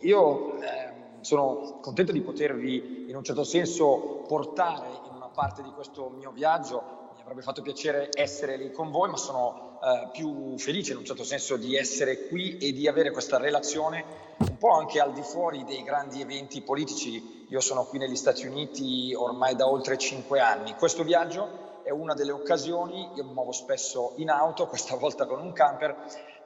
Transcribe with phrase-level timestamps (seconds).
[0.00, 0.88] io eh,
[1.20, 6.30] sono contento di potervi in un certo senso portare in una parte di questo mio
[6.30, 6.96] viaggio.
[7.14, 11.04] Mi avrebbe fatto piacere essere lì con voi, ma sono eh, più felice in un
[11.04, 15.22] certo senso di essere qui e di avere questa relazione un po' anche al di
[15.22, 17.46] fuori dei grandi eventi politici.
[17.48, 20.74] Io sono qui negli Stati Uniti ormai da oltre cinque anni.
[20.74, 25.40] Questo viaggio è una delle occasioni, io mi muovo spesso in auto, questa volta con
[25.40, 25.96] un camper,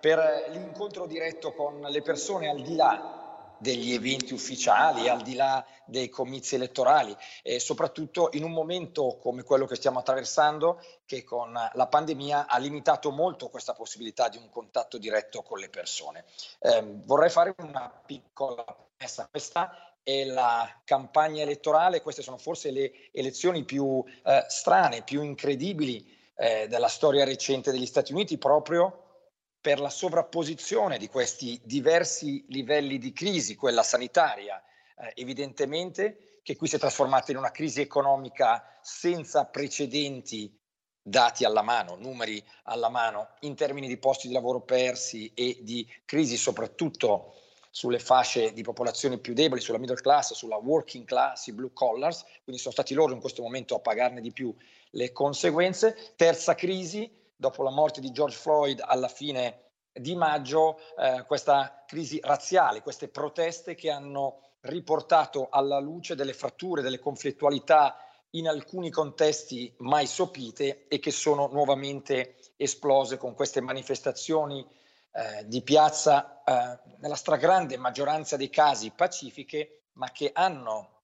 [0.01, 3.22] per l'incontro diretto con le persone al di là
[3.63, 9.45] degli eventi ufficiali, al di là dei comizi elettorali e soprattutto in un momento come
[9.45, 14.51] quello che stiamo attraversando che con la pandemia ha limitato molto questa possibilità di un
[14.51, 16.25] contatto diretto con le persone.
[16.59, 22.93] Eh, vorrei fare una piccola promessa, questa è la campagna elettorale, queste sono forse le
[23.13, 29.02] elezioni più eh, strane, più incredibili eh, della storia recente degli Stati Uniti proprio
[29.63, 34.61] per la sovrapposizione di questi diversi livelli di crisi, quella sanitaria
[34.99, 40.53] eh, evidentemente, che qui si è trasformata in una crisi economica senza precedenti
[41.01, 45.89] dati alla mano, numeri alla mano, in termini di posti di lavoro persi e di
[46.05, 47.37] crisi soprattutto
[47.71, 52.25] sulle fasce di popolazione più deboli, sulla middle class, sulla working class, i blue collars,
[52.43, 54.55] quindi sono stati loro in questo momento a pagarne di più
[54.91, 56.13] le conseguenze.
[56.17, 57.11] Terza crisi,
[57.43, 63.09] dopo la morte di George Floyd alla fine di maggio, eh, questa crisi razziale, queste
[63.09, 67.97] proteste che hanno riportato alla luce delle fratture, delle conflittualità
[68.35, 74.65] in alcuni contesti mai sopite e che sono nuovamente esplose con queste manifestazioni
[75.11, 81.01] eh, di piazza eh, nella stragrande maggioranza dei casi pacifiche, ma che hanno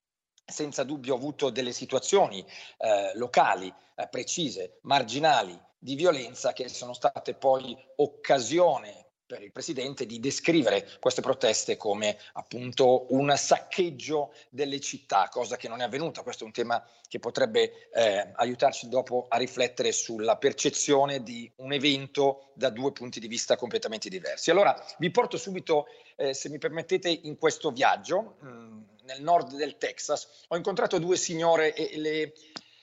[0.47, 2.47] senza dubbio avuto delle situazioni
[2.79, 10.07] eh, locali eh, precise, marginali, di violenza che sono state poi occasione per il Presidente
[10.07, 16.23] di descrivere queste proteste come appunto un saccheggio delle città, cosa che non è avvenuta.
[16.23, 21.75] Questo è un tema che potrebbe eh, aiutarci dopo a riflettere sulla percezione di un
[21.75, 24.51] evento da due punti di vista completamente diversi.
[24.51, 29.57] Allora vi porto subito, eh, se mi permettete, in questo viaggio mh, mm, nel nord
[29.57, 30.47] del Texas.
[30.49, 32.33] Ho incontrato due signore e le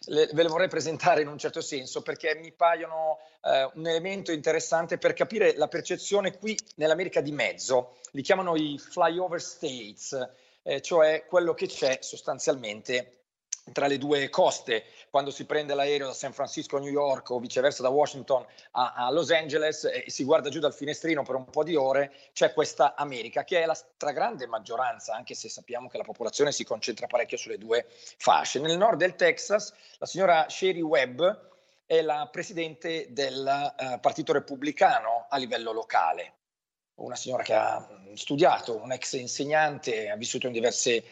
[0.06, 4.32] le, ve le vorrei presentare in un certo senso perché mi paiono eh, un elemento
[4.32, 7.98] interessante per capire la percezione qui nell'America di mezzo.
[8.12, 10.18] Li chiamano i flyover states,
[10.64, 13.25] eh, cioè quello che c'è sostanzialmente
[13.72, 17.40] tra le due coste, quando si prende l'aereo da San Francisco a New York o
[17.40, 21.46] viceversa da Washington a, a, Los Angeles e si guarda giù dal finestrino per un
[21.46, 25.98] po' di ore, c'è questa America che è la stragrande maggioranza, anche se sappiamo che
[25.98, 28.60] la popolazione si concentra parecchio sulle due fasce.
[28.60, 31.24] Nel nord del Texas la signora Sherry Webb
[31.88, 36.34] è la presidente del uh, Partito Repubblicano a livello locale
[36.96, 41.04] una signora che ha studiato, un ex insegnante, ha vissuto in diverse eh,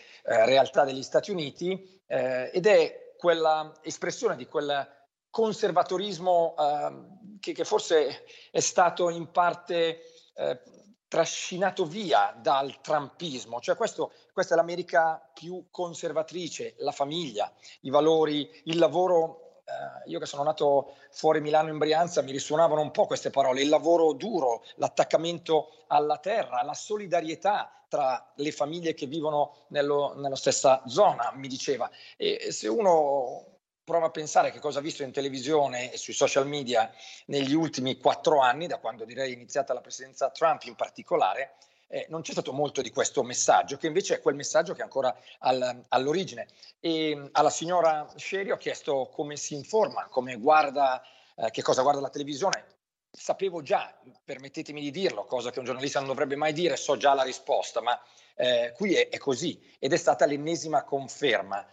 [0.45, 4.87] realtà degli Stati Uniti eh, ed è quella espressione di quel
[5.29, 10.01] conservatorismo eh, che, che, forse è stato in parte
[10.35, 10.61] eh,
[11.07, 17.51] trascinato via dal trumpismo, cioè questo, questa è l'America più conservatrice, la famiglia,
[17.81, 22.81] i valori, il lavoro eh, io che sono nato fuori Milano in Brianza mi risuonavano
[22.81, 28.93] un po' queste parole, il lavoro duro, l'attaccamento alla terra, la solidarietà tra le famiglie
[28.93, 31.89] che vivono nello, nella stessa zona, mi diceva.
[32.17, 33.45] E se uno
[33.83, 36.91] prova a pensare che cosa ha visto in televisione e sui social media
[37.27, 41.55] negli ultimi quattro anni, da quando direi è iniziata la presidenza Trump in particolare,
[41.93, 44.83] eh, non c'è stato molto di questo messaggio, che invece è quel messaggio che è
[44.83, 46.47] ancora al, all'origine.
[46.79, 51.03] E alla signora Sherry ho chiesto come si informa, come guarda,
[51.35, 52.65] eh, che cosa guarda la televisione.
[53.11, 53.95] Sapevo già,
[54.25, 57.79] permettetemi di dirlo, cosa che un giornalista non dovrebbe mai dire, so già la risposta,
[57.79, 58.01] ma
[58.33, 61.63] eh, qui è, è, così ed è stata l'ennesima conferma.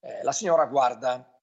[0.00, 1.38] Eh, la signora guarda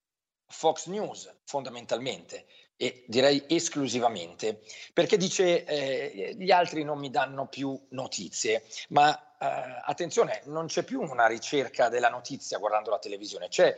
[0.48, 4.62] Fox News fondamentalmente e direi esclusivamente,
[4.94, 10.84] perché dice eh, gli altri non mi danno più notizie, ma eh, attenzione, non c'è
[10.84, 13.76] più una ricerca della notizia guardando la televisione, c'è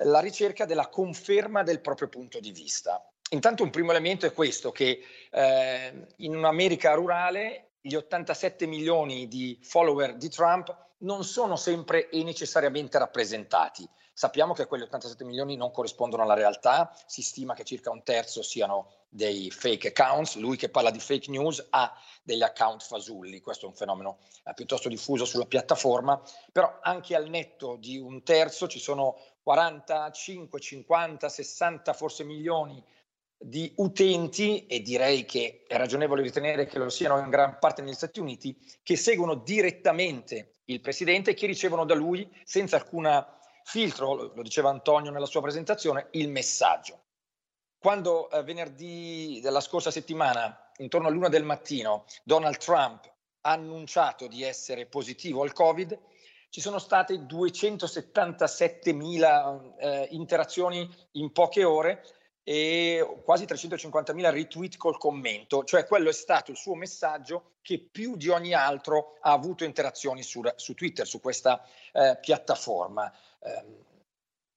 [0.00, 3.02] la ricerca della conferma del proprio punto di vista.
[3.30, 5.00] Intanto un primo elemento è questo, che
[5.30, 12.24] eh, in un'America rurale gli 87 milioni di follower di Trump non sono sempre e
[12.24, 13.88] necessariamente rappresentati.
[14.12, 18.42] Sappiamo che quegli 87 milioni non corrispondono alla realtà, si stima che circa un terzo
[18.42, 23.66] siano dei fake accounts, lui che parla di fake news ha degli account fasulli, questo
[23.66, 28.66] è un fenomeno eh, piuttosto diffuso sulla piattaforma, però anche al netto di un terzo
[28.66, 32.82] ci sono 45, 50, 60 forse milioni
[33.38, 37.94] di utenti, e direi che è ragionevole ritenere che lo siano in gran parte negli
[37.94, 44.32] Stati Uniti, che seguono direttamente il presidente e che ricevono da lui, senza alcuna filtro,
[44.34, 47.02] lo diceva Antonio nella sua presentazione, il messaggio.
[47.78, 53.12] Quando eh, venerdì della scorsa settimana, intorno all'una del mattino, Donald Trump
[53.42, 55.96] ha annunciato di essere positivo al Covid,
[56.48, 62.02] ci sono state 277.000 eh, interazioni in poche ore
[62.48, 68.14] e quasi 350.000 retweet col commento, cioè quello è stato il suo messaggio che più
[68.14, 73.12] di ogni altro ha avuto interazioni su, su Twitter, su questa eh, piattaforma.
[73.40, 73.64] Eh,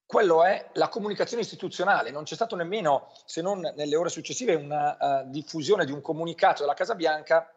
[0.06, 5.24] quello è la comunicazione istituzionale, non c'è stato nemmeno, se non nelle ore successive, una
[5.24, 7.52] uh, diffusione di un comunicato della Casa Bianca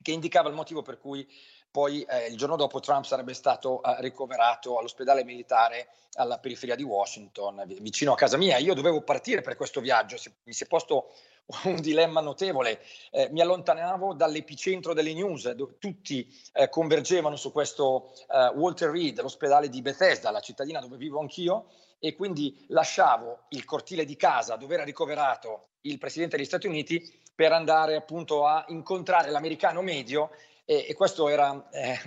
[0.00, 1.28] che indicava il motivo per cui
[1.74, 6.84] poi eh, il giorno dopo Trump sarebbe stato eh, ricoverato all'ospedale militare alla periferia di
[6.84, 8.58] Washington, vicino a casa mia.
[8.58, 11.10] Io dovevo partire per questo viaggio, si, mi si è posto
[11.66, 12.80] un dilemma notevole.
[13.10, 19.20] Eh, mi allontanavo dall'epicentro delle news, dove tutti eh, convergevano su questo eh, Walter Reed,
[19.20, 24.54] l'ospedale di Bethesda, la cittadina dove vivo anch'io, e quindi lasciavo il cortile di casa
[24.54, 30.30] dove era ricoverato il presidente degli Stati Uniti per andare appunto a incontrare l'americano medio
[30.64, 31.98] e, e questo era eh,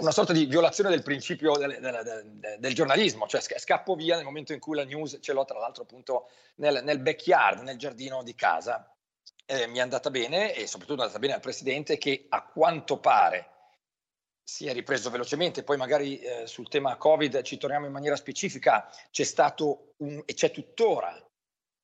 [0.00, 4.24] una sorta di violazione del principio del, del, del, del, giornalismo, cioè scappo via nel
[4.24, 8.22] momento in cui la news ce l'ho tra l'altro appunto nel, nel backyard, nel giardino
[8.22, 8.88] di casa.
[9.46, 12.98] Eh, mi è andata bene e soprattutto è andata bene al presidente che a quanto
[12.98, 13.50] pare
[14.42, 18.90] si è ripreso velocemente, poi magari eh, sul tema Covid ci torniamo in maniera specifica,
[19.10, 21.18] c'è stato un, e c'è tuttora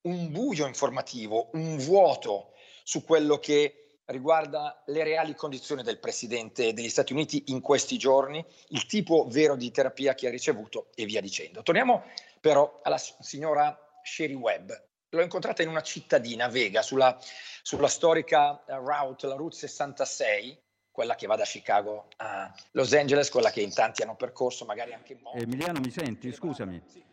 [0.03, 2.53] un buio informativo, un vuoto
[2.85, 8.45] su quello che riguarda le reali condizioni del Presidente degli Stati Uniti in questi giorni,
[8.69, 11.63] il tipo vero di terapia che ha ricevuto e via dicendo.
[11.63, 12.05] Torniamo
[12.41, 14.71] però alla signora Sherry Webb.
[15.11, 17.19] L'ho incontrata in una cittadina, Vega, sulla,
[17.63, 23.29] sulla storica eh, route, la Route 66, quella che va da Chicago a Los Angeles,
[23.29, 25.39] quella che in tanti hanno percorso, magari anche in moto.
[25.39, 26.33] Emiliano, mi senti?
[26.33, 26.81] Scusami.
[26.87, 27.10] Sì.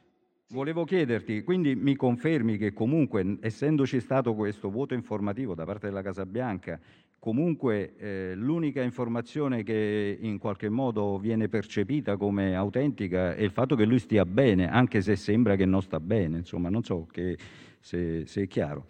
[0.52, 6.02] Volevo chiederti, quindi mi confermi che comunque, essendoci stato questo voto informativo da parte della
[6.02, 6.80] Casa Bianca,
[7.20, 13.76] comunque eh, l'unica informazione che in qualche modo viene percepita come autentica è il fatto
[13.76, 17.38] che lui stia bene, anche se sembra che non sta bene, insomma, non so che,
[17.82, 18.86] se, se è chiaro.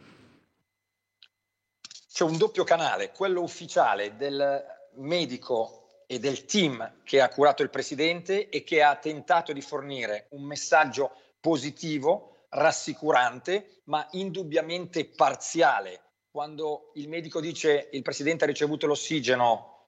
[2.07, 4.63] C'è un doppio canale, quello ufficiale del
[4.98, 10.27] medico e del team che ha curato il presidente e che ha tentato di fornire
[10.30, 16.01] un messaggio positivo, rassicurante, ma indubbiamente parziale.
[16.30, 19.88] Quando il medico dice il presidente ha ricevuto l'ossigeno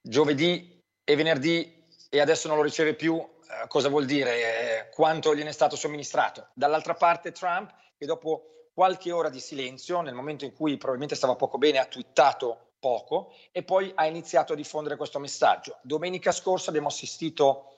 [0.00, 4.86] giovedì e venerdì e adesso non lo riceve più, eh, cosa vuol dire?
[4.86, 6.48] Eh, quanto gliene è stato somministrato?
[6.54, 11.36] Dall'altra parte Trump, che dopo qualche ora di silenzio, nel momento in cui probabilmente stava
[11.36, 15.78] poco bene, ha twittato poco e poi ha iniziato a diffondere questo messaggio.
[15.82, 17.76] Domenica scorsa abbiamo assistito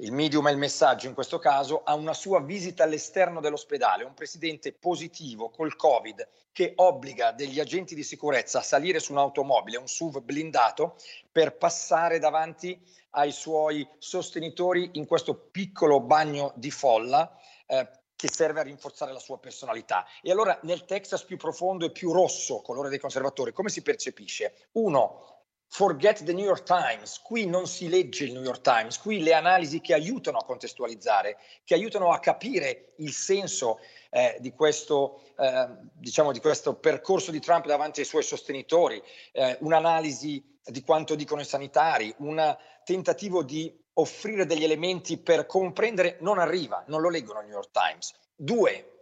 [0.00, 4.14] il medium è il messaggio in questo caso, a una sua visita all'esterno dell'ospedale, un
[4.14, 9.88] presidente positivo col Covid che obbliga degli agenti di sicurezza a salire su un'automobile, un
[9.88, 10.96] SUV blindato,
[11.32, 12.80] per passare davanti
[13.10, 17.36] ai suoi sostenitori in questo piccolo bagno di folla
[17.66, 20.04] eh, che serve a rinforzare la sua personalità.
[20.22, 24.68] E allora nel Texas più profondo e più rosso, colore dei conservatori, come si percepisce?
[24.72, 25.37] Uno,
[25.70, 29.34] Forget the New York Times, qui non si legge il New York Times, qui le
[29.34, 33.78] analisi che aiutano a contestualizzare, che aiutano a capire il senso
[34.10, 39.00] eh, di, questo, eh, diciamo di questo percorso di Trump davanti ai suoi sostenitori,
[39.32, 46.16] eh, un'analisi di quanto dicono i sanitari, un tentativo di offrire degli elementi per comprendere,
[46.20, 48.14] non arriva, non lo leggono il New York Times.
[48.34, 48.97] Due,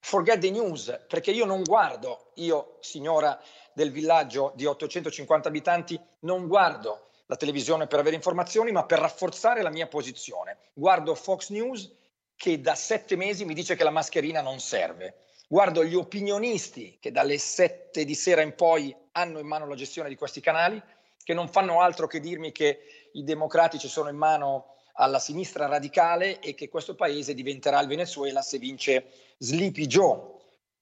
[0.00, 3.40] forget the news, perché io non guardo, io signora
[3.72, 9.62] del villaggio di 850 abitanti, non guardo la televisione per avere informazioni, ma per rafforzare
[9.62, 10.58] la mia posizione.
[10.72, 11.98] Guardo Fox News
[12.34, 15.26] che da sette mesi mi dice che la mascherina non serve.
[15.46, 20.08] Guardo gli opinionisti che dalle sette di sera in poi hanno in mano la gestione
[20.08, 20.82] di questi canali,
[21.22, 26.40] che non fanno altro che dirmi che i democratici sono in mano alla sinistra radicale
[26.40, 29.06] e che questo paese diventerà il Venezuela se vince
[29.38, 30.20] Sleepy Joe,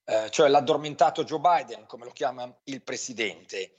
[0.04, 3.74] eh, cioè l'addormentato Joe Biden, come lo chiama il presidente.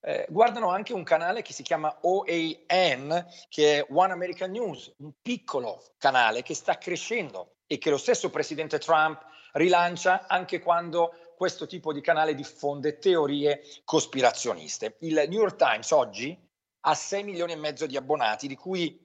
[0.00, 5.12] Eh, guardano anche un canale che si chiama OAN, che è One American News, un
[5.22, 11.66] piccolo canale che sta crescendo e che lo stesso presidente Trump rilancia anche quando questo
[11.66, 14.96] tipo di canale diffonde teorie cospirazioniste.
[15.00, 16.36] Il New York Times oggi
[16.80, 19.04] ha 6 milioni e mezzo di abbonati, di cui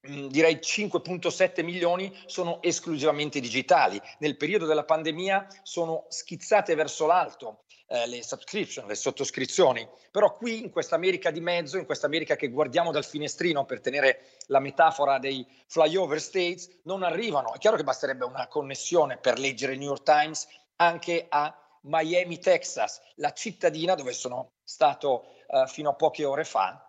[0.00, 4.00] direi 5.7 milioni sono esclusivamente digitali.
[4.18, 10.62] Nel periodo della pandemia sono schizzate verso l'alto eh, le subscription, le sottoscrizioni, però qui
[10.62, 14.60] in questa America di mezzo, in questa America che guardiamo dal finestrino per tenere la
[14.60, 17.54] metafora dei flyover states, non arrivano.
[17.54, 21.52] È chiaro che basterebbe una connessione per leggere il New York Times anche a
[21.82, 26.87] Miami, Texas, la cittadina dove sono stato eh, fino a poche ore fa,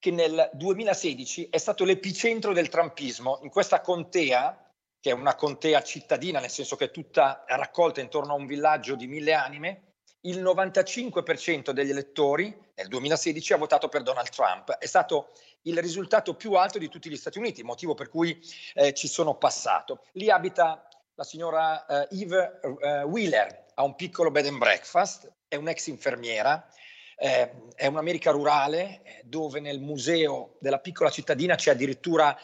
[0.00, 3.38] che nel 2016 è stato l'epicentro del trumpismo.
[3.42, 8.32] In questa contea, che è una contea cittadina, nel senso che è tutta raccolta intorno
[8.32, 9.82] a un villaggio di mille anime,
[10.22, 14.72] il 95% degli elettori nel 2016 ha votato per Donald Trump.
[14.72, 18.40] È stato il risultato più alto di tutti gli Stati Uniti, motivo per cui
[18.74, 20.04] eh, ci sono passato.
[20.12, 25.56] Lì abita la signora eh, Eve eh, Wheeler, ha un piccolo bed and breakfast, è
[25.56, 26.66] un'ex infermiera,
[27.20, 32.34] eh, è un'America rurale dove nel museo della piccola cittadina c'è addirittura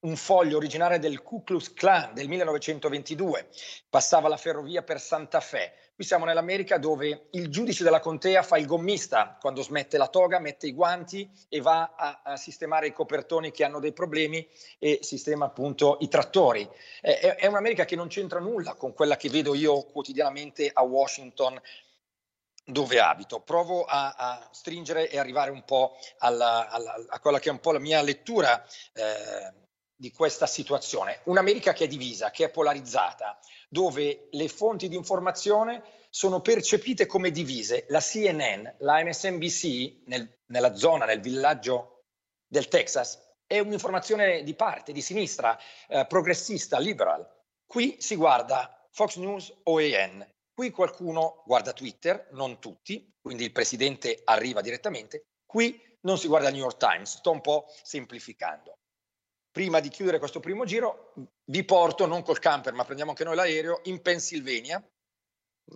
[0.00, 3.48] un foglio originale del Ku Klux Klan del 1922,
[3.88, 5.72] passava la ferrovia per Santa Fe.
[5.94, 10.38] Qui siamo nell'America dove il giudice della contea fa il gommista quando smette la toga,
[10.38, 14.46] mette i guanti e va a, a sistemare i copertoni che hanno dei problemi
[14.78, 16.68] e sistema appunto i trattori.
[17.00, 21.60] È, è un'America che non c'entra nulla con quella che vedo io quotidianamente a Washington
[22.68, 23.40] dove abito.
[23.40, 27.60] Provo a, a, stringere e arrivare un po' alla, alla, a quella che è un
[27.60, 29.52] po' la mia lettura eh,
[29.96, 31.20] di questa situazione.
[31.24, 37.30] Un'America che è divisa, che è polarizzata, dove le fonti di informazione sono percepite come
[37.30, 37.86] divise.
[37.88, 42.02] La CNN, la MSNBC, nel, nella zona, nel villaggio
[42.46, 45.58] del Texas, è un'informazione di parte, di sinistra,
[45.88, 47.26] eh, progressista, liberal.
[47.66, 50.26] Qui si guarda Fox News o AN,
[50.58, 55.26] Qui qualcuno guarda Twitter, non tutti, quindi il presidente arriva direttamente.
[55.46, 58.78] Qui non si guarda il New York Times, sto un po' semplificando.
[59.52, 61.12] Prima di chiudere questo primo giro,
[61.44, 64.84] vi porto, non col camper, ma prendiamo anche noi l'aereo, in Pennsylvania,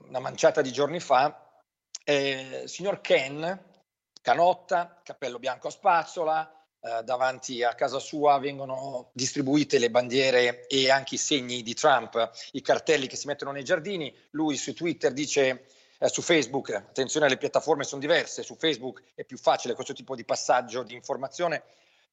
[0.07, 1.63] una manciata di giorni fa,
[2.03, 3.85] eh, signor Ken,
[4.21, 10.91] canotta, cappello bianco a spazzola, eh, davanti a casa sua vengono distribuite le bandiere e
[10.91, 14.13] anche i segni di Trump, i cartelli che si mettono nei giardini.
[14.31, 19.25] Lui su Twitter dice eh, su Facebook, attenzione le piattaforme sono diverse, su Facebook è
[19.25, 21.63] più facile questo tipo di passaggio di informazione.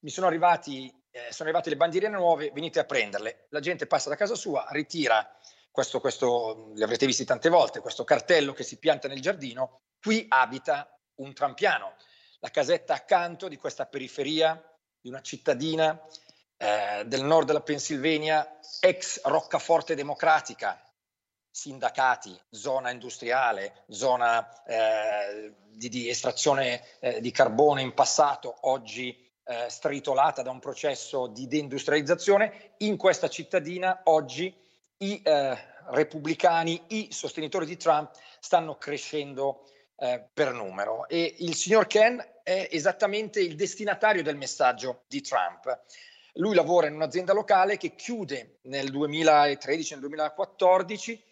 [0.02, 3.48] Mi sono arrivati, eh, sono arrivate le bandierine nuove, venite a prenderle.
[3.50, 5.36] La gente passa da casa sua, ritira
[5.72, 9.80] questo, questo, li avrete visti tante volte, questo cartello che si pianta nel giardino.
[10.00, 11.96] Qui abita un trampiano
[12.40, 14.62] la casetta accanto di questa periferia
[15.02, 16.00] di una cittadina
[16.58, 20.82] eh, del nord della Pennsylvania, ex roccaforte democratica,
[21.50, 29.68] sindacati, zona industriale, zona eh, di, di, estrazione eh, di carbone in passato, oggi eh,
[29.70, 34.54] stritolata da un processo di deindustrializzazione, in questa cittadina oggi
[34.98, 39.66] i eh, repubblicani, i sostenitori di Trump stanno crescendo
[40.00, 41.08] eh, per numero.
[41.08, 45.84] E il signor Ken è esattamente il destinatario del messaggio di Trump.
[46.34, 51.24] Lui lavora in un'azienda locale che chiude nel 2013, nel 2014,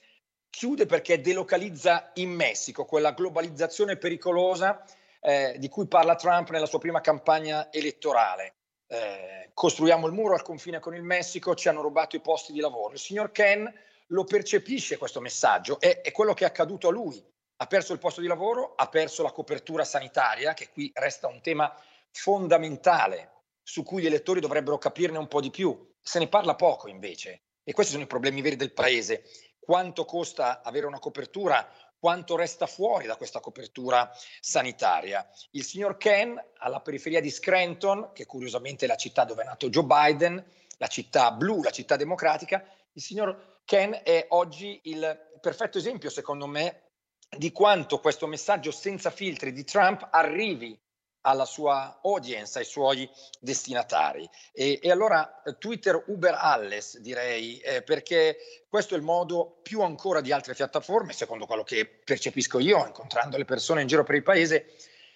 [0.50, 4.84] chiude perché delocalizza in Messico, quella globalizzazione pericolosa
[5.22, 8.56] eh, di cui parla Trump nella sua prima campagna elettorale.
[8.88, 12.60] Eh, costruiamo il muro al confine con il Messico, ci hanno rubato i posti di
[12.60, 12.94] lavoro.
[12.94, 13.72] Il signor Ken
[14.08, 17.24] lo percepisce questo messaggio, è, è quello che è accaduto a lui
[17.58, 21.42] ha perso il posto di lavoro, ha perso la copertura sanitaria, che qui resta un
[21.42, 21.74] tema
[22.12, 23.34] fondamentale
[23.64, 25.94] su cui gli elettori dovrebbero capirne un po' di più.
[26.02, 29.24] Se ne parla poco invece e questi sono i problemi veri del paese.
[29.60, 31.70] Quanto costa avere una copertura?
[32.00, 34.10] Quanto resta fuori da questa copertura
[34.40, 35.28] sanitaria?
[35.52, 39.68] Il signor Ken, alla periferia di Scranton, che curiosamente è la città dove è nato
[39.68, 40.42] Joe Biden,
[40.78, 46.48] la città blu, la città democratica, il signor Ken è oggi il perfetto esempio, secondo
[46.48, 46.87] me,
[47.36, 50.80] di quanto questo messaggio senza filtri di Trump arrivi
[51.22, 54.28] alla sua audience, ai suoi destinatari.
[54.54, 58.38] E, e allora eh, Twitter uber alles, direi, eh, perché
[58.70, 63.38] questo è il modo più ancora di altre piattaforme, secondo quello che percepisco io, incontrando
[63.38, 64.74] le persone in giro per il paese,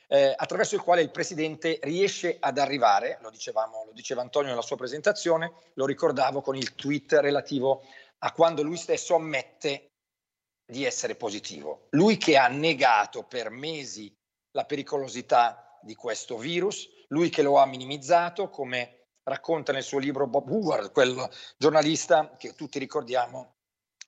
[0.07, 4.61] eh, attraverso il quale il presidente riesce ad arrivare, lo, dicevamo, lo diceva Antonio nella
[4.61, 7.83] sua presentazione, lo ricordavo con il tweet relativo
[8.23, 9.90] a quando lui stesso ammette
[10.71, 11.87] di essere positivo.
[11.89, 14.15] Lui che ha negato per mesi
[14.51, 20.27] la pericolosità di questo virus, lui che lo ha minimizzato, come racconta nel suo libro
[20.27, 23.55] Bob Woodward, quel giornalista che tutti ricordiamo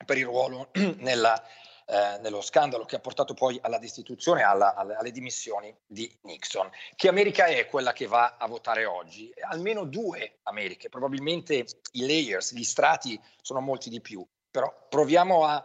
[0.06, 1.42] per il ruolo nella
[1.86, 6.70] eh, nello scandalo che ha portato poi alla destituzione, alla, alle, alle, dimissioni di Nixon.
[6.96, 9.30] Che America è quella che va a votare oggi?
[9.50, 15.62] Almeno due Americhe, probabilmente i layers, gli strati sono molti di più, però proviamo a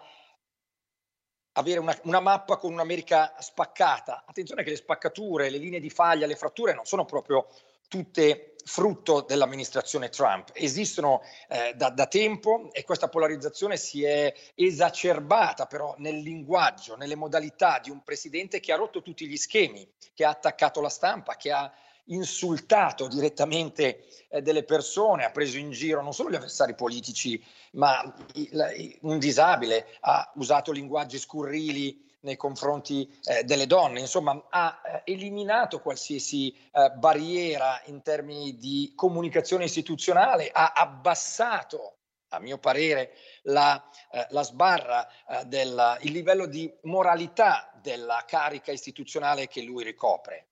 [1.59, 4.25] avere una, una, mappa con un'America spaccata.
[4.25, 7.49] Attenzione che le spaccature, le linee di faglia, le fratture non sono proprio
[7.89, 10.51] tutte frutto dell'amministrazione Trump.
[10.53, 17.15] Esistono eh, da, da, tempo e questa polarizzazione si è esacerbata però nel linguaggio, nelle
[17.15, 21.37] modalità di un presidente che ha rotto tutti gli schemi, che ha attaccato la stampa,
[21.37, 21.73] che ha
[22.11, 27.43] insultato direttamente eh, delle persone, ha preso in giro non solo gli avversari politici,
[27.73, 28.15] ma
[29.01, 35.81] un disabile, ha usato linguaggi scurrili nei confronti eh, delle donne, insomma ha eh, eliminato
[35.81, 41.99] qualsiasi eh, barriera in termini di comunicazione istituzionale, ha abbassato
[42.31, 49.49] a mio parere, la, eh, la sbarra, eh, del, livello di moralità della carica istituzionale
[49.49, 50.48] che lui ricopre.